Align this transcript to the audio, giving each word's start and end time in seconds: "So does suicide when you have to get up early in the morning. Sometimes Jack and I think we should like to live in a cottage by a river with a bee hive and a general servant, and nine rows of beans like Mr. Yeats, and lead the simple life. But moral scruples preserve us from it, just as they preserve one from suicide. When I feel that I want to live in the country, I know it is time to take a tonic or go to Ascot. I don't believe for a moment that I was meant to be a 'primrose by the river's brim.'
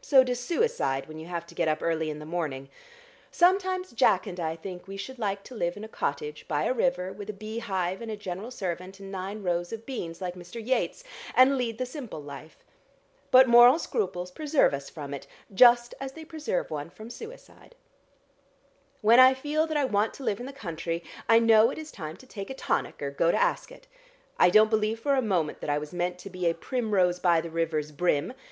"So 0.00 0.22
does 0.22 0.38
suicide 0.38 1.08
when 1.08 1.18
you 1.18 1.26
have 1.26 1.44
to 1.48 1.56
get 1.56 1.66
up 1.66 1.82
early 1.82 2.08
in 2.08 2.20
the 2.20 2.24
morning. 2.24 2.68
Sometimes 3.32 3.90
Jack 3.90 4.28
and 4.28 4.38
I 4.38 4.54
think 4.54 4.86
we 4.86 4.96
should 4.96 5.18
like 5.18 5.42
to 5.42 5.56
live 5.56 5.76
in 5.76 5.82
a 5.82 5.88
cottage 5.88 6.46
by 6.46 6.66
a 6.66 6.72
river 6.72 7.12
with 7.12 7.28
a 7.30 7.32
bee 7.32 7.58
hive 7.58 8.00
and 8.00 8.08
a 8.08 8.16
general 8.16 8.52
servant, 8.52 9.00
and 9.00 9.10
nine 9.10 9.42
rows 9.42 9.72
of 9.72 9.84
beans 9.84 10.20
like 10.20 10.36
Mr. 10.36 10.64
Yeats, 10.64 11.02
and 11.34 11.58
lead 11.58 11.78
the 11.78 11.84
simple 11.84 12.22
life. 12.22 12.58
But 13.32 13.48
moral 13.48 13.80
scruples 13.80 14.30
preserve 14.30 14.72
us 14.72 14.88
from 14.88 15.12
it, 15.12 15.26
just 15.52 15.96
as 16.00 16.12
they 16.12 16.24
preserve 16.24 16.70
one 16.70 16.88
from 16.88 17.10
suicide. 17.10 17.74
When 19.00 19.18
I 19.18 19.34
feel 19.34 19.66
that 19.66 19.76
I 19.76 19.84
want 19.84 20.14
to 20.14 20.22
live 20.22 20.38
in 20.38 20.46
the 20.46 20.52
country, 20.52 21.02
I 21.28 21.40
know 21.40 21.70
it 21.70 21.78
is 21.78 21.90
time 21.90 22.16
to 22.18 22.26
take 22.28 22.50
a 22.50 22.54
tonic 22.54 23.02
or 23.02 23.10
go 23.10 23.32
to 23.32 23.36
Ascot. 23.36 23.88
I 24.38 24.48
don't 24.48 24.70
believe 24.70 25.00
for 25.00 25.16
a 25.16 25.22
moment 25.22 25.60
that 25.60 25.70
I 25.70 25.78
was 25.78 25.92
meant 25.92 26.18
to 26.20 26.30
be 26.30 26.46
a 26.46 26.54
'primrose 26.54 27.18
by 27.18 27.40
the 27.40 27.50
river's 27.50 27.90
brim.' 27.90 28.32